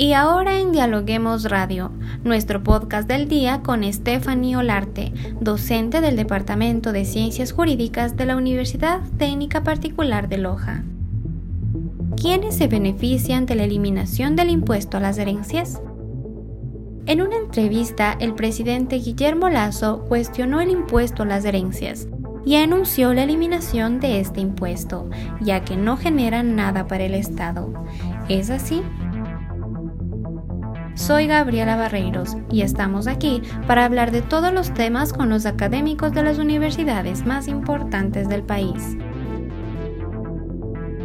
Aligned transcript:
Y 0.00 0.14
ahora 0.14 0.58
en 0.58 0.72
Dialoguemos 0.72 1.50
Radio, 1.50 1.92
nuestro 2.24 2.62
podcast 2.62 3.06
del 3.06 3.28
día 3.28 3.60
con 3.62 3.84
Stephanie 3.84 4.56
Olarte, 4.56 5.12
docente 5.42 6.00
del 6.00 6.16
Departamento 6.16 6.92
de 6.92 7.04
Ciencias 7.04 7.52
Jurídicas 7.52 8.16
de 8.16 8.24
la 8.24 8.36
Universidad 8.36 9.02
Técnica 9.18 9.62
Particular 9.62 10.30
de 10.30 10.38
Loja. 10.38 10.84
¿Quiénes 12.16 12.56
se 12.56 12.66
benefician 12.66 13.44
de 13.44 13.56
la 13.56 13.64
eliminación 13.64 14.36
del 14.36 14.48
impuesto 14.48 14.96
a 14.96 15.00
las 15.00 15.18
herencias? 15.18 15.82
En 17.04 17.20
una 17.20 17.36
entrevista, 17.36 18.16
el 18.20 18.34
presidente 18.34 18.96
Guillermo 18.96 19.50
Lazo 19.50 20.06
cuestionó 20.08 20.62
el 20.62 20.70
impuesto 20.70 21.24
a 21.24 21.26
las 21.26 21.44
herencias 21.44 22.08
y 22.46 22.56
anunció 22.56 23.12
la 23.12 23.24
eliminación 23.24 24.00
de 24.00 24.20
este 24.20 24.40
impuesto, 24.40 25.10
ya 25.42 25.62
que 25.62 25.76
no 25.76 25.98
genera 25.98 26.42
nada 26.42 26.86
para 26.86 27.04
el 27.04 27.12
Estado. 27.12 27.74
¿Es 28.30 28.48
así? 28.48 28.82
Soy 31.00 31.26
Gabriela 31.26 31.76
Barreiros 31.76 32.36
y 32.52 32.60
estamos 32.60 33.06
aquí 33.06 33.40
para 33.66 33.86
hablar 33.86 34.10
de 34.10 34.20
todos 34.20 34.52
los 34.52 34.74
temas 34.74 35.14
con 35.14 35.30
los 35.30 35.46
académicos 35.46 36.12
de 36.12 36.22
las 36.22 36.36
universidades 36.36 37.24
más 37.24 37.48
importantes 37.48 38.28
del 38.28 38.44
país. 38.44 38.98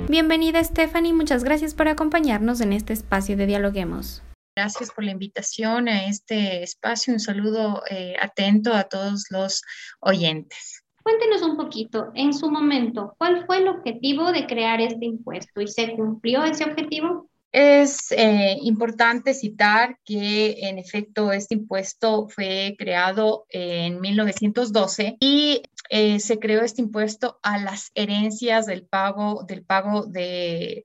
Bienvenida 0.09 0.61
Stephanie, 0.61 1.13
muchas 1.13 1.45
gracias 1.45 1.73
por 1.73 1.87
acompañarnos 1.87 2.59
en 2.59 2.73
este 2.73 2.91
espacio 2.91 3.37
de 3.37 3.45
Dialoguemos. 3.45 4.21
Gracias 4.53 4.91
por 4.91 5.05
la 5.05 5.11
invitación 5.11 5.87
a 5.87 6.07
este 6.07 6.61
espacio. 6.61 7.13
Un 7.13 7.21
saludo 7.21 7.81
eh, 7.89 8.15
atento 8.21 8.73
a 8.73 8.83
todos 8.83 9.27
los 9.29 9.61
oyentes. 10.01 10.83
Cuéntenos 11.03 11.41
un 11.41 11.55
poquito, 11.55 12.11
en 12.15 12.33
su 12.33 12.51
momento, 12.51 13.15
¿cuál 13.17 13.45
fue 13.45 13.59
el 13.59 13.69
objetivo 13.69 14.33
de 14.33 14.45
crear 14.45 14.81
este 14.81 15.05
impuesto 15.05 15.61
y 15.61 15.69
se 15.69 15.93
cumplió 15.93 16.43
ese 16.43 16.65
objetivo? 16.65 17.29
Es 17.51 18.11
eh, 18.11 18.57
importante 18.61 19.33
citar 19.33 19.97
que 20.03 20.67
en 20.67 20.77
efecto 20.77 21.31
este 21.31 21.55
impuesto 21.55 22.27
fue 22.27 22.75
creado 22.77 23.45
en 23.49 24.01
1912 24.01 25.17
y 25.19 25.61
eh, 25.89 26.19
se 26.19 26.39
creó 26.39 26.61
este 26.63 26.81
impuesto 26.81 27.39
a 27.43 27.57
las 27.59 27.91
herencias 27.93 28.65
del 28.65 28.85
pago, 28.85 29.45
del 29.47 29.63
pago 29.63 30.05
de, 30.05 30.83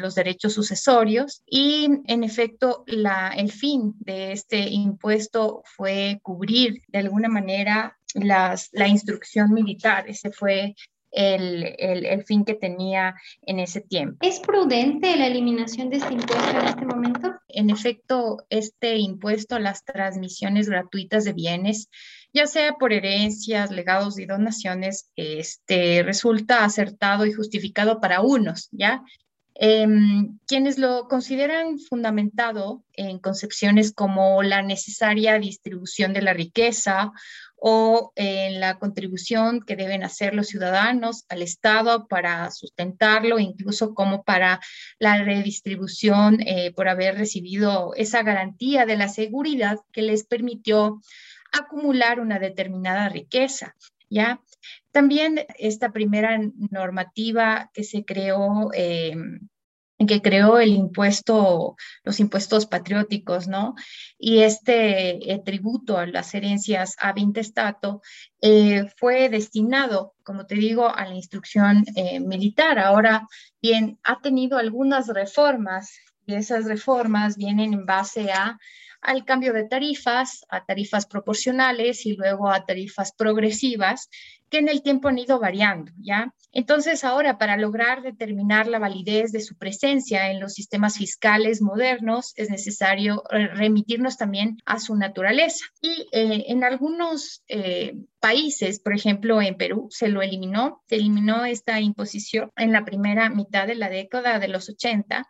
los 0.00 0.14
derechos 0.14 0.54
sucesorios 0.54 1.42
y 1.46 1.88
en 2.06 2.24
efecto 2.24 2.84
el 2.86 3.52
fin 3.52 3.94
de 3.98 4.32
este 4.32 4.68
impuesto 4.68 5.62
fue 5.76 6.18
cubrir 6.22 6.82
de 6.88 6.98
alguna 6.98 7.28
manera 7.28 7.98
las, 8.14 8.70
la 8.72 8.88
instrucción 8.88 9.52
militar. 9.52 10.08
Ese 10.08 10.30
fue 10.32 10.74
el, 11.10 11.74
el, 11.78 12.24
fin 12.24 12.44
que 12.44 12.54
tenía 12.54 13.14
en 13.42 13.58
ese 13.58 13.80
tiempo. 13.80 14.18
¿Es 14.20 14.40
prudente 14.40 15.16
la 15.16 15.26
eliminación 15.26 15.90
de 15.90 15.96
este 15.96 16.14
impuesto 16.14 16.58
en 16.58 16.66
este 16.66 16.86
momento? 16.86 17.34
En 17.48 17.70
efecto, 17.70 18.44
este 18.50 18.96
impuesto 18.96 19.56
a 19.56 19.60
las 19.60 19.84
transmisiones 19.84 20.68
gratuitas 20.68 21.24
de 21.24 21.32
bienes, 21.32 21.88
ya 22.32 22.46
sea 22.46 22.74
por 22.74 22.92
herencias, 22.92 23.70
legados 23.70 24.18
y 24.18 24.26
donaciones, 24.26 25.10
este, 25.16 26.02
resulta 26.02 26.64
acertado 26.64 27.26
y 27.26 27.32
justificado 27.32 28.00
para 28.00 28.20
unos, 28.20 28.68
¿ya? 28.70 29.02
Em, 29.60 30.38
quienes 30.46 30.78
lo 30.78 31.08
consideran 31.08 31.80
fundamentado 31.80 32.84
en 32.92 33.18
concepciones 33.18 33.92
como 33.92 34.44
la 34.44 34.62
necesaria 34.62 35.36
distribución 35.40 36.12
de 36.12 36.22
la 36.22 36.32
riqueza 36.32 37.10
o 37.56 38.12
en 38.14 38.60
la 38.60 38.78
contribución 38.78 39.60
que 39.60 39.74
deben 39.74 40.04
hacer 40.04 40.32
los 40.32 40.46
ciudadanos 40.46 41.24
al 41.28 41.42
Estado 41.42 42.06
para 42.06 42.52
sustentarlo, 42.52 43.40
incluso 43.40 43.94
como 43.94 44.22
para 44.22 44.60
la 45.00 45.24
redistribución 45.24 46.40
eh, 46.46 46.72
por 46.72 46.88
haber 46.88 47.16
recibido 47.16 47.94
esa 47.96 48.22
garantía 48.22 48.86
de 48.86 48.96
la 48.96 49.08
seguridad 49.08 49.78
que 49.90 50.02
les 50.02 50.24
permitió 50.24 51.00
acumular 51.50 52.20
una 52.20 52.38
determinada 52.38 53.08
riqueza. 53.08 53.74
¿Ya? 54.10 54.40
También 54.90 55.46
esta 55.58 55.92
primera 55.92 56.38
normativa 56.70 57.70
que 57.74 57.84
se 57.84 58.04
creó 58.04 58.70
eh, 58.74 59.14
que 60.06 60.22
creó 60.22 60.58
el 60.58 60.70
impuesto, 60.70 61.76
los 62.04 62.20
impuestos 62.20 62.66
patrióticos, 62.66 63.48
¿no? 63.48 63.74
Y 64.16 64.40
este 64.40 65.32
eh, 65.32 65.42
tributo 65.44 65.98
a 65.98 66.06
las 66.06 66.34
herencias 66.34 66.94
a 67.00 67.12
Vintestato 67.12 68.00
eh, 68.40 68.86
fue 68.96 69.28
destinado, 69.28 70.14
como 70.22 70.46
te 70.46 70.54
digo, 70.54 70.88
a 70.94 71.04
la 71.06 71.14
instrucción 71.14 71.84
eh, 71.96 72.20
militar. 72.20 72.78
Ahora, 72.78 73.26
bien, 73.60 73.98
ha 74.04 74.20
tenido 74.20 74.58
algunas 74.58 75.08
reformas 75.08 75.98
y 76.26 76.34
esas 76.34 76.66
reformas 76.66 77.36
vienen 77.36 77.72
en 77.72 77.86
base 77.86 78.30
a 78.30 78.58
al 79.00 79.24
cambio 79.24 79.52
de 79.52 79.62
tarifas, 79.62 80.44
a 80.48 80.64
tarifas 80.64 81.06
proporcionales 81.06 82.04
y 82.04 82.16
luego 82.16 82.50
a 82.50 82.66
tarifas 82.66 83.12
progresivas 83.12 84.08
que 84.50 84.58
en 84.58 84.68
el 84.68 84.82
tiempo 84.82 85.08
han 85.08 85.18
ido 85.18 85.38
variando, 85.38 85.92
¿ya? 85.98 86.34
Entonces, 86.52 87.04
ahora, 87.04 87.36
para 87.36 87.56
lograr 87.56 88.02
determinar 88.02 88.66
la 88.66 88.78
validez 88.78 89.32
de 89.32 89.40
su 89.40 89.56
presencia 89.56 90.30
en 90.30 90.40
los 90.40 90.54
sistemas 90.54 90.96
fiscales 90.96 91.60
modernos, 91.60 92.32
es 92.36 92.48
necesario 92.50 93.22
eh, 93.30 93.48
remitirnos 93.48 94.16
también 94.16 94.56
a 94.64 94.80
su 94.80 94.96
naturaleza. 94.96 95.66
Y 95.82 96.08
eh, 96.12 96.46
en 96.48 96.64
algunos 96.64 97.44
eh, 97.48 97.94
países, 98.18 98.80
por 98.80 98.94
ejemplo, 98.94 99.42
en 99.42 99.56
Perú, 99.56 99.88
se 99.90 100.08
lo 100.08 100.22
eliminó, 100.22 100.82
se 100.88 100.96
eliminó 100.96 101.44
esta 101.44 101.80
imposición 101.80 102.50
en 102.56 102.72
la 102.72 102.84
primera 102.84 103.28
mitad 103.28 103.66
de 103.66 103.74
la 103.74 103.90
década 103.90 104.38
de 104.38 104.48
los 104.48 104.68
80 104.70 105.26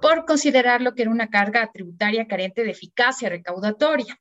por 0.00 0.26
considerarlo 0.26 0.94
que 0.94 1.02
era 1.02 1.10
una 1.10 1.30
carga 1.30 1.70
tributaria 1.72 2.26
carente 2.26 2.64
de 2.64 2.72
eficacia 2.72 3.28
recaudatoria. 3.28 4.18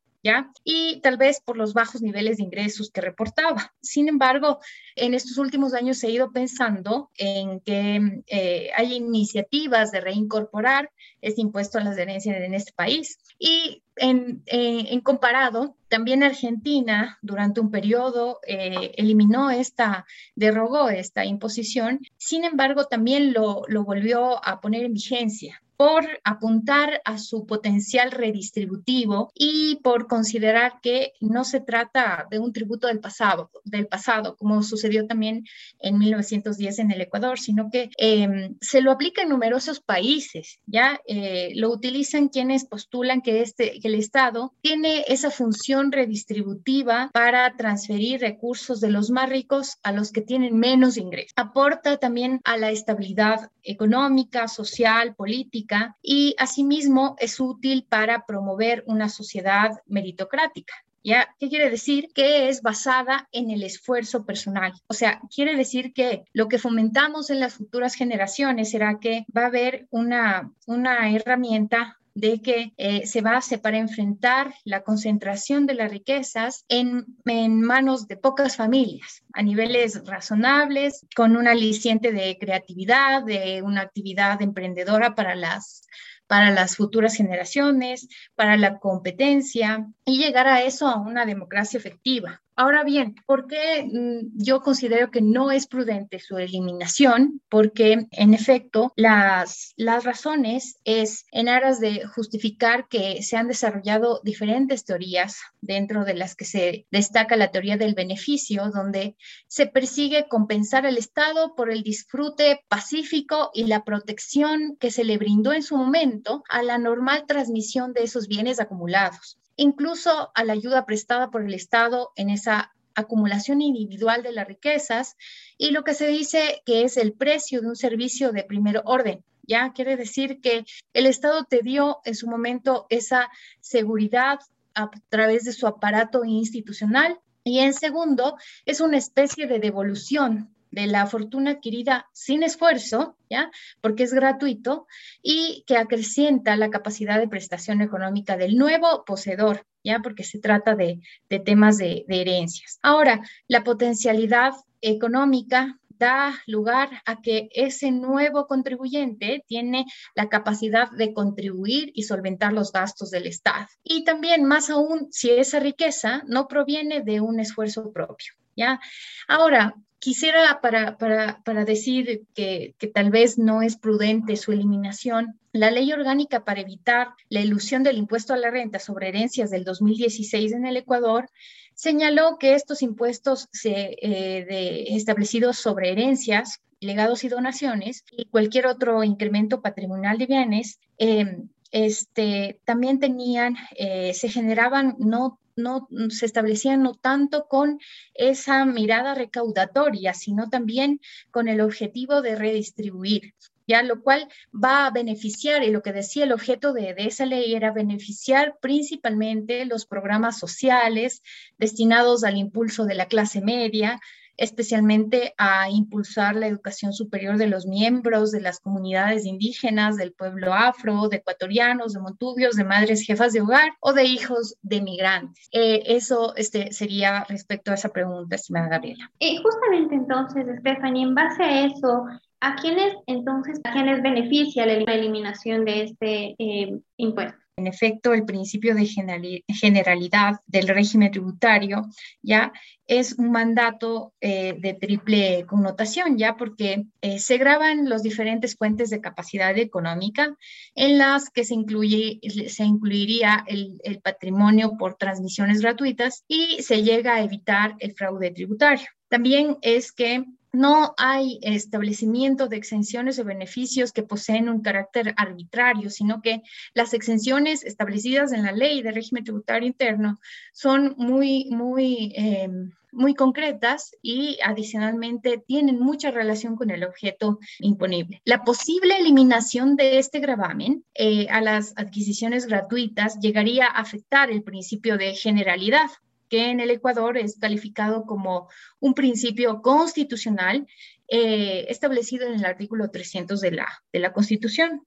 Y 0.64 1.02
tal 1.02 1.18
vez 1.18 1.40
por 1.40 1.58
los 1.58 1.74
bajos 1.74 2.02
niveles 2.02 2.38
de 2.38 2.44
ingresos 2.44 2.90
que 2.90 3.02
reportaba. 3.02 3.74
Sin 3.82 4.10
embargo, 4.10 4.60
en 4.96 5.14
estos 5.14 5.38
últimos 5.38 5.74
años 5.74 6.04
ha 6.04 6.10
ido 6.10 6.32
pensando 6.32 7.12
en 7.18 7.60
que 7.60 8.24
eh, 8.28 8.70
hay 8.76 8.96
iniciativas 8.96 9.92
de 9.92 10.02
reincorporar 10.02 10.92
este 11.22 11.42
impuesto 11.42 11.78
a 11.78 11.84
las 11.84 11.98
herencias 11.98 12.38
en 12.38 12.54
este 12.54 12.72
país. 12.74 13.20
Y 13.38 13.84
en, 13.98 14.42
en, 14.48 15.00
comparado, 15.02 15.78
también 15.90 16.24
Argentina 16.24 17.20
durante 17.22 17.62
un 17.62 17.70
periodo 17.70 18.40
eh, 18.48 18.94
eliminó 18.98 19.52
esta, 19.52 20.06
derogó 20.36 20.90
esta 20.90 21.24
imposición, 21.26 22.02
sin 22.18 22.44
embargo 22.44 22.86
también 22.86 23.32
lo 23.32 23.84
volvió 23.86 24.46
a 24.46 24.60
poner 24.60 24.84
en 24.84 24.94
vigencia 24.94 25.62
por 25.78 26.06
apuntar 26.24 27.02
a 27.06 27.18
su 27.18 27.46
potencial 27.46 28.12
redistributivo 28.12 29.32
y 29.34 29.78
por 29.84 30.08
considerar 30.08 30.80
que 30.82 31.14
no 31.20 31.44
se 31.44 31.60
trata 31.60 32.28
de 32.30 32.40
un 32.40 32.54
tributo 32.54 32.88
del 32.88 33.00
pasado, 33.00 33.52
del 33.64 33.88
pasado 33.88 34.36
como 34.38 34.64
sucedió 34.64 35.08
también 35.08 35.46
en 35.80 35.98
1910 35.98 36.80
en 36.80 36.92
el 36.92 37.02
Ecuador, 37.02 37.40
sino 37.40 37.70
que 37.70 37.90
em, 37.98 38.56
se 38.62 38.82
lo 38.82 38.92
aplica 38.92 39.22
en 39.24 39.30
numerosos 39.30 39.80
países, 39.82 40.60
¿ya? 40.66 41.00
Eh, 41.08 41.52
lo 41.56 41.70
utilizan 41.72 42.30
quienes 42.30 42.66
postulan 42.66 43.22
que, 43.22 43.42
este, 43.42 43.80
que 43.80 43.88
el 43.88 43.96
Estado 43.96 44.54
tiene 44.62 45.06
esa 45.08 45.32
función 45.32 45.92
redistributiva 45.92 47.10
para 47.14 47.56
transferir 47.58 48.22
recursos 48.22 48.80
de 48.82 48.90
los 48.90 49.10
más 49.10 49.30
ricos 49.30 49.78
a 49.84 49.92
los 49.92 50.12
que 50.12 50.22
tienen 50.22 50.58
menos 50.58 50.98
ingresos. 50.98 51.34
Aporta 51.36 51.98
también 51.98 52.42
a 52.44 52.58
la 52.58 52.72
estabilidad 52.72 53.50
económica, 53.64 54.48
social, 54.48 55.16
política, 55.16 55.65
y 56.02 56.36
asimismo 56.38 57.16
es 57.20 57.40
útil 57.40 57.86
para 57.88 58.26
promover 58.26 58.84
una 58.88 59.10
sociedad 59.10 59.72
meritocrática. 59.86 60.74
¿Ya? 61.04 61.36
¿Qué 61.40 61.50
quiere 61.50 61.70
decir? 61.70 62.10
Que 62.16 62.50
es 62.50 62.64
basada 62.64 63.30
en 63.32 63.52
el 63.52 63.62
esfuerzo 63.62 64.26
personal. 64.26 64.74
O 64.88 64.96
sea, 64.96 65.22
quiere 65.34 65.56
decir 65.56 65.94
que 65.94 66.24
lo 66.34 66.48
que 66.48 66.58
fomentamos 66.58 67.30
en 67.30 67.40
las 67.40 67.54
futuras 67.54 67.94
generaciones 67.94 68.72
será 68.72 68.98
que 69.00 69.24
va 69.36 69.44
a 69.44 69.48
haber 69.48 69.88
una, 69.92 70.52
una 70.66 71.12
herramienta 71.12 72.00
de 72.16 72.42
que 72.42 72.74
eh, 72.78 73.06
se 73.06 73.22
va 73.22 73.40
para 73.62 73.78
enfrentar 73.78 74.56
la 74.64 74.84
concentración 74.84 75.66
de 75.66 75.76
las 75.76 75.92
riquezas 75.92 76.64
en, 76.70 77.06
en, 77.26 77.62
manos 77.62 78.08
de 78.08 78.16
pocas 78.16 78.56
familias 78.56 79.24
a 79.34 79.44
niveles 79.44 80.02
razonables, 80.06 81.06
con 81.14 81.36
un 81.36 81.48
aliciente 81.48 82.14
de 82.14 82.38
creatividad, 82.40 83.24
de 83.24 83.62
una 83.62 83.82
actividad 83.82 84.42
emprendedora 84.42 85.14
para 85.14 85.36
las 85.36 85.84
para 86.28 86.52
las 86.52 86.76
futuras 86.76 87.16
generaciones, 87.16 88.08
para 88.36 88.58
la 88.58 88.80
competencia 88.80 89.88
y 90.06 90.18
llegar 90.18 90.48
a 90.48 90.64
eso 90.64 90.88
a 90.88 91.00
una 91.00 91.26
democracia 91.26 91.78
efectiva. 91.78 92.42
Ahora 92.58 92.86
bien, 92.86 93.16
¿por 93.26 93.48
qué 93.48 93.84
mm, 93.84 94.42
yo 94.42 94.62
considero 94.62 95.12
que 95.12 95.22
no 95.22 95.52
es 95.52 95.68
prudente 95.68 96.20
su 96.20 96.38
eliminación? 96.38 97.42
Porque, 97.50 98.08
en 98.12 98.34
efecto, 98.34 98.94
las, 98.96 99.74
las 99.76 100.06
razones 100.06 100.78
es 100.86 101.26
en 101.32 101.50
aras 101.50 101.82
de 101.82 102.06
justificar 102.06 102.88
que 102.88 103.22
se 103.24 103.36
han 103.36 103.50
desarrollado 103.50 104.22
diferentes 104.24 104.86
teorías 104.86 105.38
dentro 105.60 106.06
de 106.06 106.14
las 106.14 106.36
que 106.36 106.46
se 106.46 106.88
destaca 106.92 107.36
la 107.36 107.52
teoría 107.52 107.76
del 107.76 107.94
beneficio, 107.94 108.72
donde 108.74 109.18
se 109.48 109.68
persigue 109.68 110.28
compensar 110.30 110.86
al 110.86 110.98
Estado 110.98 111.56
por 111.56 111.70
el 111.70 111.84
disfrute 111.84 112.62
pacífico 112.70 113.52
y 113.54 113.66
la 113.66 113.84
protección 113.84 114.78
que 114.80 114.92
se 114.92 115.04
le 115.04 115.18
brindó 115.18 115.52
en 115.52 115.64
su 115.64 115.76
momento 115.76 116.15
a 116.50 116.64
la 116.64 116.78
normal 116.78 117.26
transmisión 117.28 117.94
de 117.94 118.04
esos 118.04 118.28
bienes 118.28 118.60
acumulados 118.60 119.38
incluso 119.56 120.32
a 120.34 120.44
la 120.44 120.54
ayuda 120.54 120.86
prestada 120.86 121.30
por 121.32 121.44
el 121.44 121.54
Estado 121.54 122.12
en 122.16 122.30
esa 122.30 122.74
acumulación 122.94 123.62
individual 123.62 124.24
de 124.24 124.32
las 124.32 124.48
riquezas 124.48 125.16
y 125.58 125.72
lo 125.72 125.84
que 125.84 125.94
se 125.94 126.08
dice 126.08 126.62
que 126.66 126.84
es 126.84 126.98
el 126.98 127.14
precio 127.14 127.62
de 127.62 127.68
un 127.68 127.76
servicio 127.76 128.32
de 128.32 128.44
primer 128.44 128.82
orden. 128.86 129.24
Ya 129.44 129.74
quiere 129.74 129.96
decir 129.96 130.40
que 130.42 130.66
el 130.94 131.06
Estado 131.06 131.44
te 131.44 131.62
dio 131.62 132.00
en 132.06 132.16
su 132.16 132.28
momento 132.28 132.88
esa 132.90 133.30
seguridad 133.60 134.40
a 134.74 134.90
través 135.10 135.44
de 135.44 135.54
su 135.54 135.68
aparato 135.68 136.26
institucional 136.26 137.20
y 137.44 137.60
en 137.60 137.74
segundo 137.74 138.38
es 138.66 138.82
una 138.82 138.98
especie 138.98 139.46
de 139.46 139.60
devolución 139.60 140.55
de 140.76 140.88
la 140.88 141.08
fortuna 141.08 141.52
adquirida 141.52 142.10
sin 142.12 142.44
esfuerzo, 142.44 143.18
¿ya? 143.30 143.50
Porque 143.80 144.04
es 144.04 144.14
gratuito 144.14 144.88
y 145.24 145.64
que 145.66 145.78
acrecienta 145.78 146.58
la 146.58 146.70
capacidad 146.70 147.18
de 147.18 147.30
prestación 147.30 147.82
económica 147.82 148.36
del 148.36 148.58
nuevo 148.58 149.06
poseedor, 149.06 149.66
¿ya? 149.86 150.02
Porque 150.02 150.26
se 150.26 150.40
trata 150.40 150.76
de, 150.76 151.00
temas 151.46 151.78
de, 151.78 152.04
de 152.10 152.22
herencias. 152.22 152.78
Ahora, 152.82 153.22
la 153.48 153.64
potencialidad 153.64 154.52
económica 154.82 155.80
da 155.98 156.34
lugar 156.46 156.90
a 157.06 157.22
que 157.22 157.48
ese 157.54 157.90
nuevo 157.92 158.46
contribuyente 158.46 159.46
tiene 159.48 159.86
la 160.14 160.28
capacidad 160.28 160.92
de 160.92 161.14
contribuir 161.14 161.92
y 161.94 162.04
solventar 162.04 162.52
los 162.52 162.74
gastos 162.74 163.12
del 163.12 163.28
Estado. 163.28 163.68
Y 163.82 164.04
también, 164.04 164.44
más 164.44 164.70
aún, 164.70 165.08
si 165.12 165.30
esa 165.30 165.62
riqueza 165.62 166.24
no 166.28 166.50
proviene 166.50 167.00
de 167.00 167.22
un 167.22 167.40
esfuerzo 167.40 167.94
propio. 167.94 168.34
¿Ya? 168.58 168.82
Ahora, 169.30 169.74
Quisiera 170.06 170.60
para, 170.62 171.00
para, 171.00 171.66
decir 171.66 172.28
que, 172.36 172.76
que, 172.78 172.86
tal 172.86 173.10
vez 173.10 173.40
no 173.40 173.64
es 173.64 173.76
prudente 173.76 174.38
su 174.38 174.52
eliminación. 174.52 175.40
La 175.52 175.72
ley 175.72 175.92
orgánica 175.92 176.46
para 176.46 176.62
evitar 176.62 177.08
la 177.30 177.42
ilusión 177.42 177.82
del 177.82 177.98
impuesto 177.98 178.32
a 178.32 178.38
la 178.38 178.52
renta 178.52 178.78
sobre 178.78 179.08
herencias 179.08 179.50
del 179.50 179.64
2016 179.64 180.52
en 180.52 180.68
el 180.68 180.78
Ecuador 180.78 181.32
señaló 181.74 182.38
que 182.38 182.54
estos 182.54 182.84
impuestos 182.84 183.50
se, 183.52 183.96
eh, 184.00 184.46
de, 184.46 184.96
establecidos 184.96 185.58
sobre 185.58 185.92
herencias, 185.92 186.62
legados 186.80 187.24
y 187.24 187.30
donaciones 187.30 188.04
y 188.12 188.26
cualquier 188.26 188.68
otro 188.68 189.04
incremento 189.04 189.64
patrimonial 189.64 190.20
de 190.20 190.28
bienes 190.28 190.80
eh, 191.00 191.40
este, 191.72 192.60
también 192.64 193.00
tenían, 193.00 193.58
eh, 193.76 194.14
se 194.14 194.30
generaban 194.30 194.98
no 195.00 195.40
no 195.56 195.88
se 196.10 196.26
establecían 196.26 196.84
no 196.84 196.94
tanto 196.96 197.48
con 197.48 197.80
esa 198.14 198.66
mirada 198.66 199.16
recaudatoria, 199.16 200.14
sino 200.14 200.50
también 200.50 201.00
con 201.32 201.48
el 201.48 201.62
objetivo 201.62 202.22
de 202.22 202.36
redistribuir. 202.36 203.34
Ya, 203.68 203.82
lo 203.82 204.04
cual 204.04 204.28
va 204.54 204.86
a 204.86 204.92
beneficiar, 204.92 205.64
y 205.64 205.72
lo 205.72 205.82
que 205.82 205.92
decía 205.92 206.26
el 206.26 206.34
objeto 206.34 206.72
de, 206.72 206.94
de 206.94 207.08
esa 207.08 207.26
ley 207.26 207.56
era 207.56 207.72
beneficiar 207.72 208.60
principalmente 208.62 209.66
los 209.66 209.88
programas 209.88 210.38
sociales 210.38 211.24
destinados 211.58 212.24
al 212.24 212.38
impulso 212.38 212.86
de 212.86 212.94
la 212.94 213.08
clase 213.08 213.42
media, 213.42 214.00
especialmente 214.38 215.34
a 215.38 215.70
impulsar 215.70 216.36
la 216.36 216.48
educación 216.48 216.94
superior 216.94 217.38
de 217.38 217.48
los 217.48 217.66
miembros 217.66 218.32
de 218.32 218.42
las 218.42 218.60
comunidades 218.60 219.26
indígenas, 219.26 219.98
del 219.98 220.14
pueblo 220.14 220.54
afro, 220.54 221.08
de 221.10 221.18
ecuatorianos, 221.18 221.94
de 221.94 222.00
montubios, 222.00 222.56
de 222.56 222.64
madres 222.64 223.06
jefas 223.06 223.34
de 223.34 223.42
hogar 223.42 223.74
o 223.80 223.94
de 223.94 224.04
hijos 224.04 224.58
de 224.62 224.82
migrantes. 224.82 225.48
Eh, 225.52 225.84
eso 225.88 226.36
este, 226.36 226.72
sería 226.72 227.26
respecto 227.30 227.72
a 227.72 227.76
esa 227.76 227.90
pregunta, 227.90 228.36
estimada 228.36 228.70
Gabriela. 228.70 229.12
Y 229.20 229.38
justamente 229.38 229.96
entonces, 229.96 230.46
Stephanie, 230.60 231.04
en 231.04 231.16
base 231.16 231.44
a 231.44 231.66
eso, 231.66 232.06
¿a 232.40 232.56
quiénes 232.56 232.94
entonces, 233.08 233.60
a 233.64 233.74
quiénes 233.74 234.02
beneficia 234.02 234.66
la 234.66 234.94
eliminación 234.94 235.66
de 235.66 235.84
este 235.84 236.36
eh, 236.38 236.80
impuesto? 236.98 237.45
En 237.58 237.68
efecto, 237.68 238.14
el 238.14 238.26
principio 238.26 238.76
de 238.76 238.86
generalidad 238.86 240.42
del 240.46 240.68
régimen 240.68 241.10
tributario 241.10 241.86
ya 242.22 242.52
es 242.86 243.14
un 243.14 243.32
mandato 243.32 244.14
eh, 244.20 244.58
de 244.60 244.74
triple 244.74 245.46
connotación, 245.48 246.18
ya 246.18 246.36
porque 246.36 246.86
eh, 247.00 247.18
se 247.18 247.38
graban 247.38 247.88
los 247.88 248.04
diferentes 248.04 248.58
fuentes 248.58 248.90
de 248.90 249.00
capacidad 249.00 249.58
económica 249.58 250.36
en 250.76 250.98
las 250.98 251.30
que 251.30 251.46
se, 251.46 251.54
incluiría 251.54 253.46
el 253.48 254.02
patrimonio 254.04 254.76
por 254.78 254.96
transmisiones 254.96 255.62
gratuitas 255.62 256.26
y 256.28 256.62
se 256.62 256.84
llega 256.84 257.16
a 257.16 257.24
evitar 257.24 257.76
el 257.80 257.94
fraude 257.94 258.32
tributario. 258.32 258.88
También 259.08 259.56
es 259.62 259.94
que 259.94 260.26
no 260.56 260.94
hay 260.98 261.40
establecimiento 261.42 262.48
de 262.48 262.58
exenciones 262.58 263.20
o 263.20 263.24
beneficios 263.24 263.92
que 263.92 264.04
poseen 264.04 264.50
un 264.50 264.62
carácter 264.62 265.14
arbitrario, 265.18 265.90
sino 265.90 266.22
que 266.22 266.42
las 266.74 266.94
exenciones 266.94 267.64
establecidas 267.64 268.32
en 268.32 268.44
la 268.44 268.52
ley 268.52 268.82
de 268.82 268.92
régimen 268.92 269.24
tributario 269.24 269.68
interno 269.68 270.20
son 270.54 270.96
muy, 270.98 271.50
muy, 271.52 272.14
eh, 272.16 272.50
muy 272.92 273.14
concretas 273.14 273.92
y 274.02 274.38
adicionalmente 274.44 275.44
tienen 275.46 275.80
mucha 275.80 276.12
relación 276.12 276.56
con 276.56 276.72
el 276.72 276.84
objeto 276.84 277.40
imponible. 277.60 278.22
La 278.26 278.44
posible 278.44 278.98
eliminación 278.98 279.76
de 279.76 280.00
este 280.00 280.20
gravamen 280.20 280.86
eh, 280.94 281.28
a 281.30 281.42
las 281.42 281.74
adquisiciones 281.76 282.48
gratuitas 282.48 283.20
llegaría 283.20 283.68
a 283.68 283.82
afectar 283.82 284.32
el 284.32 284.44
principio 284.44 284.98
de 284.98 285.14
generalidad 285.14 285.90
que 286.30 286.50
en 286.50 286.60
el 286.60 286.72
Ecuador 286.72 287.18
es 287.18 287.38
calificado 287.40 288.06
como 288.06 288.50
un 288.80 288.94
principio 288.94 289.62
constitucional 289.62 290.68
eh, 291.08 291.66
establecido 291.70 292.28
en 292.28 292.36
el 292.36 292.46
artículo 292.46 292.90
300 292.90 293.40
de 293.42 293.52
la, 293.52 293.68
de 293.94 294.00
la 294.00 294.14
Constitución. 294.14 294.86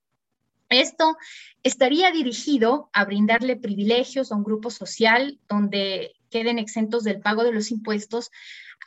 Esto 0.69 1.17
estaría 1.63 2.11
dirigido 2.11 2.91
a 2.93 3.05
brindarle 3.05 3.57
privilegios 3.57 4.31
a 4.31 4.37
un 4.37 4.45
grupo 4.45 4.71
social 4.71 5.39
donde 5.49 6.13
queden 6.31 6.59
exentos 6.59 7.05
del 7.05 7.21
pago 7.21 7.43
de 7.43 7.53
los 7.53 7.71
impuestos 7.71 8.31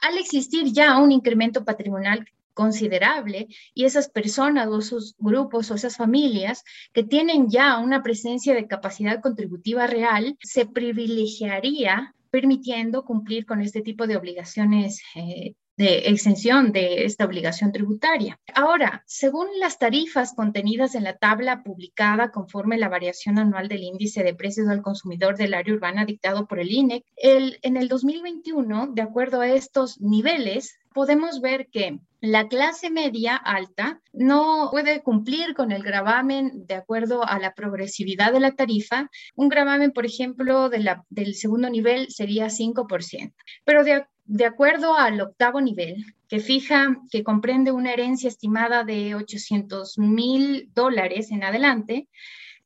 al 0.01 0.18
existir 0.18 0.71
ya 0.71 1.00
un 1.00 1.12
incremento 1.12 1.65
patrimonial 1.65 2.27
considerable 2.54 3.47
y 3.74 3.86
esas 3.86 4.09
personas 4.09 4.68
o 4.68 4.80
esos 4.80 5.15
grupos 5.18 5.71
o 5.71 5.75
esas 5.75 5.95
familias 5.95 6.63
que 6.94 7.04
tienen 7.04 7.50
ya 7.50 7.77
una 7.77 8.04
presencia 8.04 8.54
de 8.54 8.68
capacidad 8.68 9.21
contributiva 9.21 9.88
real, 9.88 10.38
se 10.42 10.65
privilegiaría 10.65 12.13
permitiendo 12.31 13.06
cumplir 13.06 13.45
con 13.45 13.62
este 13.62 13.81
tipo 13.81 14.07
de 14.07 14.18
obligaciones 14.18 15.04
eh, 15.16 15.56
de 15.77 16.09
exención 16.09 16.71
de 16.71 17.06
esta 17.06 17.25
obligación 17.25 17.71
tributaria. 17.71 18.39
Ahora, 18.53 19.03
según 19.06 19.47
las 19.59 19.79
tarifas 19.79 20.33
contenidas 20.33 20.95
en 20.95 21.04
la 21.04 21.18
tabla 21.18 21.63
publicada 21.63 22.31
conforme 22.31 22.78
la 22.78 22.90
variación 22.90 23.40
anual 23.40 23.68
del 23.68 23.83
índice 23.83 24.23
de 24.23 24.35
precios 24.35 24.68
al 24.68 24.81
consumidor 24.81 25.37
del 25.37 25.54
área 25.54 25.73
urbana 25.73 26.06
dictado 26.06 26.47
por 26.47 26.59
el 26.59 26.71
INEC, 26.71 27.06
el, 27.16 27.59
en 27.61 27.78
el 27.78 27.87
2021, 27.87 28.92
de 28.94 29.01
acuerdo 29.01 29.42
a 29.42 29.47
estos 29.47 29.99
niveles, 30.01 30.78
podemos 30.94 31.42
ver 31.42 31.68
que 31.71 31.99
la 32.19 32.47
clase 32.47 32.92
media 32.92 33.35
alta 33.35 33.99
no 34.13 34.68
puede 34.71 35.01
cumplir 35.01 35.56
con 35.56 35.71
el 35.71 35.81
gravamen 35.81 36.68
de 36.68 36.75
acuerdo 36.75 37.25
a 37.28 37.40
la 37.40 37.54
progresividad 37.56 38.31
de 38.31 38.40
la 38.40 38.51
tarifa. 38.51 39.09
Un 39.35 39.49
gravamen, 39.49 39.92
por 39.92 40.06
ejemplo, 40.06 40.69
del 40.69 41.35
segundo 41.35 41.69
nivel 41.69 42.09
sería 42.09 42.45
5%, 42.45 43.33
pero 43.66 43.83
de, 43.83 44.06
de 44.31 44.45
acuerdo 44.45 44.95
al 44.95 45.19
octavo 45.19 45.59
nivel, 45.59 46.06
que 46.30 46.40
fija, 46.40 47.02
que 47.11 47.21
comprende 47.21 47.73
una 47.73 47.92
herencia 47.92 48.30
estimada 48.30 48.85
de 48.85 49.14
800 49.14 49.97
mil 49.97 50.71
dólares 50.73 51.31
en 51.31 51.44
adelante, 51.44 52.07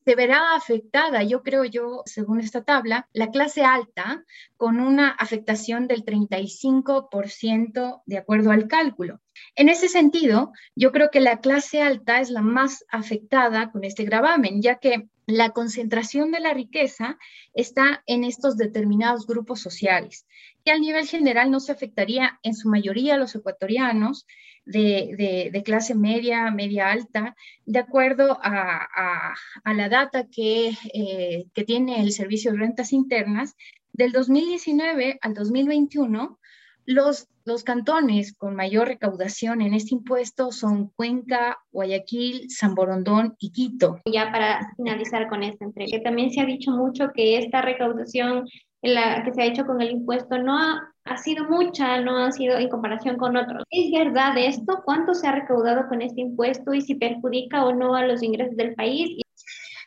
se 0.05 0.13
verá 0.13 0.53
afectada, 0.55 1.23
yo 1.23 1.41
creo 1.41 1.65
yo, 1.65 2.03
según 2.05 2.39
esta 2.39 2.63
tabla, 2.63 3.09
la 3.13 3.31
clase 3.31 3.63
alta 3.63 4.23
con 4.57 4.79
una 4.79 5.09
afectación 5.09 5.87
del 5.87 6.05
35% 6.05 8.03
de 8.05 8.17
acuerdo 8.19 8.51
al 8.51 8.67
cálculo. 8.67 9.19
En 9.55 9.67
ese 9.67 9.89
sentido, 9.89 10.51
yo 10.75 10.91
creo 10.91 11.09
que 11.09 11.19
la 11.19 11.39
clase 11.39 11.81
alta 11.81 12.19
es 12.19 12.29
la 12.29 12.41
más 12.41 12.85
afectada 12.89 13.71
con 13.71 13.83
este 13.83 14.03
gravamen, 14.03 14.61
ya 14.61 14.75
que 14.75 15.09
la 15.25 15.49
concentración 15.49 16.31
de 16.31 16.39
la 16.39 16.53
riqueza 16.53 17.17
está 17.55 18.03
en 18.05 18.23
estos 18.23 18.57
determinados 18.57 19.25
grupos 19.25 19.59
sociales, 19.59 20.27
que 20.65 20.71
a 20.71 20.79
nivel 20.79 21.07
general 21.07 21.51
no 21.51 21.59
se 21.59 21.71
afectaría 21.71 22.39
en 22.41 22.55
su 22.55 22.67
mayoría 22.69 23.13
a 23.13 23.17
los 23.17 23.35
ecuatorianos 23.35 24.25
de, 24.65 25.61
clase 25.63 25.93
media, 25.93 26.49
media 26.49 26.91
alta, 26.91 27.35
de 27.65 27.79
acuerdo 27.79 28.39
a, 28.41 29.35
la 29.63 29.89
data 29.89 30.25
que, 30.29 30.75
eh, 30.93 31.45
que 31.53 31.63
tiene 31.63 32.01
el 32.01 32.11
Servicio 32.11 32.51
de 32.51 32.57
Rentas 32.57 32.93
Internas, 32.93 33.55
del 33.93 34.11
2019 34.11 35.19
al 35.21 35.33
2021, 35.35 36.39
los, 36.85 37.27
los 37.45 37.63
cantones 37.63 38.35
con 38.35 38.55
mayor 38.55 38.87
recaudación 38.87 39.61
en 39.61 39.73
este 39.73 39.95
impuesto 39.95 40.51
son 40.51 40.89
Cuenca, 40.89 41.59
Guayaquil, 41.71 42.49
San 42.49 42.75
Borondón 42.75 43.35
y 43.39 43.51
Quito. 43.51 44.01
Ya 44.11 44.31
para 44.31 44.73
finalizar 44.75 45.29
con 45.29 45.43
esta 45.43 45.65
entrega, 45.65 46.01
también 46.03 46.31
se 46.31 46.41
ha 46.41 46.45
dicho 46.45 46.71
mucho 46.71 47.11
que 47.13 47.37
esta 47.37 47.61
recaudación 47.61 48.45
la 48.87 49.23
que 49.23 49.33
se 49.33 49.41
ha 49.41 49.45
hecho 49.45 49.65
con 49.65 49.81
el 49.81 49.91
impuesto 49.91 50.37
no 50.37 50.57
ha, 50.57 50.93
ha, 51.05 51.17
sido 51.17 51.45
mucha, 51.45 52.01
no 52.01 52.17
ha 52.17 52.31
sido 52.31 52.57
en 52.57 52.69
comparación 52.69 53.17
con 53.17 53.35
otros. 53.37 53.63
¿Es 53.69 53.91
verdad 53.91 54.37
esto? 54.37 54.81
¿Cuánto 54.85 55.13
se 55.13 55.27
ha 55.27 55.31
recaudado 55.31 55.87
con 55.87 56.01
este 56.01 56.21
impuesto 56.21 56.73
y 56.73 56.81
si 56.81 56.95
perjudica 56.95 57.65
o 57.65 57.73
no 57.73 57.95
a 57.95 58.05
los 58.05 58.21
ingresos 58.21 58.55
del 58.57 58.75
país? 58.75 59.21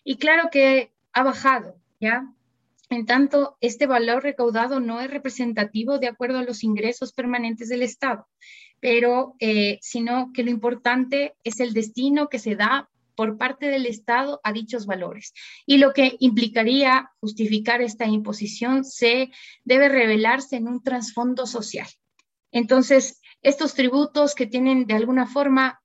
Y 0.03 0.17
claro 0.17 0.49
que 0.51 0.91
ha 1.13 1.23
bajado, 1.23 1.77
¿ya? 2.01 2.35
En 2.91 3.07
tanto, 3.07 3.57
este 3.61 3.87
valor 3.87 4.25
recaudado 4.25 4.81
no 4.81 5.01
es 5.01 5.09
representativo 5.09 6.01
de 6.01 6.09
acuerdo 6.09 6.41
a 6.41 6.43
los 6.43 6.65
ingresos 6.65 7.13
permanentes 7.13 7.69
del 7.69 7.83
Estado, 7.83 8.27
pero 8.81 9.37
eh, 9.39 9.79
sino 9.81 10.33
que 10.35 10.43
lo 10.43 10.51
importante 10.51 11.35
es 11.45 11.61
el 11.61 11.73
destino 11.73 12.29
que 12.29 12.41
se 12.41 12.57
da 12.57 12.91
por 13.15 13.39
parte 13.39 13.67
del 13.67 13.87
Estado 13.87 14.41
a 14.43 14.53
dichos 14.53 14.87
valores. 14.87 15.35
Y 15.67 15.79
lo 15.79 15.93
que 15.93 16.17
implicaría 16.19 17.13
justificar 17.21 17.81
esta 17.81 18.07
imposición 18.07 18.85
se 18.85 19.31
debe 19.63 19.89
revelarse 19.89 20.57
en 20.57 20.67
un 20.67 20.83
trasfondo 20.83 21.47
social. 21.47 21.87
Entonces, 22.51 23.21
estos 23.43 23.75
tributos 23.75 24.35
que 24.35 24.47
tienen 24.47 24.87
de 24.87 24.95
alguna 24.95 25.27
forma 25.27 25.81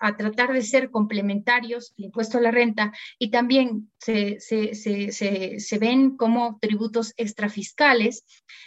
a 0.00 0.16
tratar 0.16 0.52
de 0.52 0.62
ser 0.62 0.90
complementarios, 0.90 1.92
el 1.96 2.06
impuesto 2.06 2.38
a 2.38 2.40
la 2.40 2.50
renta, 2.50 2.92
y 3.18 3.30
también 3.30 3.90
se, 3.98 4.40
se, 4.40 4.74
se, 4.74 5.60
se, 5.60 5.78
ven 5.78 6.16
como 6.16 6.58
tributos 6.60 7.12
extrafiscales, 7.16 8.24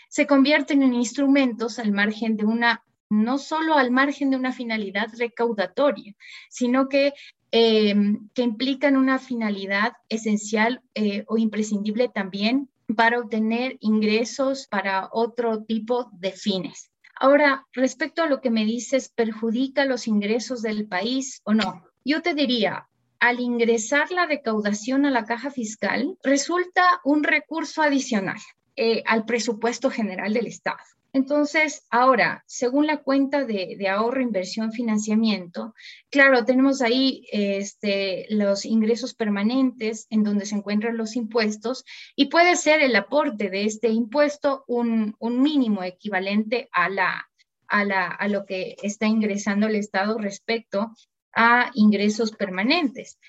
se 0.10 0.28
convierten 0.28 0.84
en 0.84 0.94
instrumentos 0.94 1.80
al 1.80 1.92
margen 1.92 2.38
de 2.38 2.46
una, 2.46 2.84
no 3.10 3.38
solo 3.38 3.76
al 3.76 3.92
margen 3.92 4.30
de 4.30 4.38
una 4.38 4.52
finalidad 4.52 5.08
recaudatoria, 5.18 6.14
sino 6.50 6.88
que, 6.90 7.14
em, 7.52 8.30
que 8.34 8.44
implican 8.44 8.98
una 8.98 9.20
finalidad 9.20 9.94
esencial 10.10 10.82
eh, 10.94 11.24
o 11.28 11.38
imprescindible 11.38 12.10
también 12.10 12.70
para 12.96 13.20
obtener 13.20 13.78
ingresos 13.80 14.68
para 14.68 15.10
otro 15.12 15.64
tipo 15.64 16.10
de 16.14 16.32
fines. 16.32 16.92
Ahora, 17.16 17.66
respecto 17.72 18.24
a 18.24 18.28
lo 18.28 18.42
que 18.42 18.50
me 18.50 18.66
dices, 18.66 19.10
¿perjudica 19.10 19.86
los 19.86 20.08
ingresos 20.08 20.62
del 20.62 20.88
país 20.88 21.42
o 21.46 21.54
no? 21.54 21.86
Yo 22.04 22.22
te 22.22 22.34
diría, 22.34 22.88
al 23.20 23.40
ingresar 23.40 24.12
la 24.12 24.26
recaudación 24.26 25.06
a 25.06 25.12
la 25.12 25.26
caja 25.26 25.50
fiscal, 25.50 26.18
resulta 26.24 27.02
un 27.04 27.24
recurso 27.24 27.82
adicional 27.82 28.38
eh, 28.76 29.02
al 29.06 29.26
presupuesto 29.26 29.90
general 29.90 30.34
del 30.34 30.48
Estado. 30.48 30.78
Entonces, 31.16 31.86
ahora, 31.92 32.44
según 32.46 32.88
la 32.88 32.98
cuenta 32.98 33.46
de, 33.46 33.88
ahorro, 33.88 34.22
inversión, 34.22 34.74
financiamiento, 34.74 35.74
claro, 36.10 36.44
tenemos 36.44 36.82
ahí 36.82 37.26
este, 37.32 38.26
los 38.32 38.66
ingresos 38.66 39.14
permanentes 39.14 40.08
en 40.10 40.24
donde 40.24 40.46
se 40.46 40.56
encuentran 40.56 40.98
los 40.98 41.16
impuestos 41.16 41.86
y 42.18 42.26
puede 42.26 42.58
ser 42.58 42.82
el 42.82 42.94
aporte 42.98 43.50
de 43.50 43.64
este 43.64 43.88
impuesto 43.88 44.66
un, 44.68 45.16
mínimo 45.22 45.84
equivalente 45.84 46.68
a, 46.74 46.90
la, 46.90 47.26
a, 47.70 47.86
la, 47.86 48.18
lo 48.28 48.46
que 48.46 48.76
está 48.84 49.08
ingresando 49.08 49.68
el 49.68 49.76
Estado 49.76 50.18
respecto 50.18 50.92
a 51.34 51.72
ingresos 51.76 52.34
permanentes. 52.34 53.20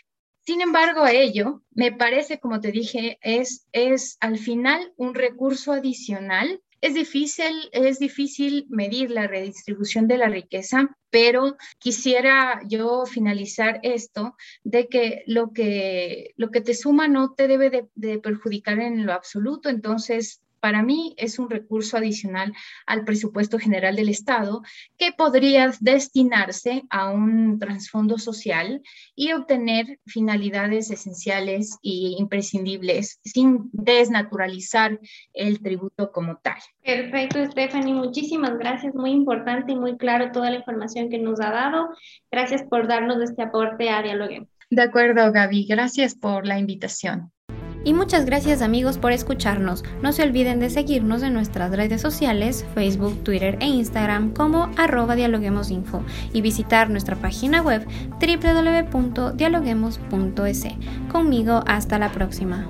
Sin 0.45 0.61
embargo, 0.61 1.03
a 1.05 1.13
ello, 1.13 1.63
me 1.71 1.93
parece, 1.93 2.41
como 2.41 2.59
te 2.61 2.73
dije, 2.73 3.21
es 3.23 3.65
al 4.19 4.39
final 4.39 4.93
un 4.97 5.15
recurso 5.15 5.71
adicional 5.71 6.61
es 6.81 6.95
difícil, 6.95 7.69
es 7.73 7.99
difícil 7.99 8.67
medir 8.69 9.11
la 9.11 9.27
redistribución 9.27 10.07
de 10.07 10.19
la 10.19 10.29
riqueza, 10.29 10.97
pero 11.11 11.57
quisiera 11.79 12.61
yo 12.69 13.07
finalizar 13.07 13.81
esto 13.83 14.37
de 14.65 14.89
que 14.89 15.23
lo 15.27 15.53
que, 15.53 16.33
lo 16.37 16.51
que 16.51 16.61
te 16.61 16.75
suma 16.75 17.09
no 17.09 17.33
te 17.35 17.49
debe 17.49 17.71
de, 17.71 17.87
de 17.95 18.19
perjudicar 18.19 18.79
en 18.81 19.07
lo 19.07 19.13
absoluto. 19.13 19.69
Entonces, 19.69 20.43
para 20.67 20.83
mí 20.83 21.15
es 21.17 21.39
un 21.39 21.49
recurso 21.49 21.97
adicional 21.97 22.53
al 22.87 23.05
presupuesto 23.05 23.57
general 23.57 23.95
del 23.95 24.09
Estado 24.09 24.63
que 24.99 25.13
podría 25.13 25.71
destinarse 25.79 26.83
a 26.91 27.09
un 27.11 27.61
trasfondo 27.61 28.19
social 28.19 28.83
y 29.15 29.31
obtener 29.31 30.01
finalidades 30.07 30.91
esenciales 30.91 31.79
e 31.85 32.19
imprescindibles 32.19 33.21
sin 33.23 33.71
desnaturalizar 33.71 34.99
el 35.35 35.63
tributo 35.63 36.11
como 36.11 36.39
tal. 36.39 36.59
Perfecto, 36.83 37.45
Stephanie. 37.45 37.95
Muchísimas 37.95 38.59
gracias. 38.59 38.93
Muy 38.93 39.13
importante 39.13 39.71
y 39.71 39.77
muy 39.77 39.97
claro 39.97 40.33
toda 40.33 40.51
la 40.51 40.57
información 40.57 41.11
que 41.11 41.19
nos 41.19 41.41
ha 41.41 41.53
dado. 41.53 41.91
Gracias 42.29 42.65
por 42.65 42.89
darnos 42.89 43.23
este 43.23 43.43
aporte 43.43 43.89
a 43.89 44.03
Dialogue. 44.03 44.49
De 44.69 44.83
acuerdo, 44.83 45.31
Gaby. 45.31 45.65
Gracias 45.69 46.17
por 46.17 46.45
la 46.45 46.59
invitación. 46.59 47.31
Y 47.87 47.95
muchas 47.95 48.25
gracias 48.25 48.63
amigos 48.63 48.99
por 48.99 49.13
escucharnos. 49.13 49.85
No 50.03 50.13
se 50.13 50.25
olviden 50.25 50.59
de 50.59 50.71
seguirnos 50.71 51.23
en 51.23 51.35
nuestras 51.35 51.71
redes 51.71 52.03
sociales, 52.03 52.67
Facebook, 52.75 53.23
Twitter 53.23 53.59
e 53.61 53.67
Instagram 53.67 54.35
como 54.35 54.73
arroba 54.77 55.15
dialoguemosinfo 55.15 56.03
y 56.33 56.41
visitar 56.41 56.91
nuestra 56.91 57.15
página 57.15 57.63
web 57.63 57.87
www.dialoguemos.es. 58.19 60.65
Conmigo 61.13 61.63
hasta 61.65 62.01
la 62.01 62.11
próxima. 62.11 62.69